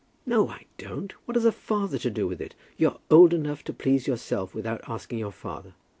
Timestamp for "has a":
1.35-1.51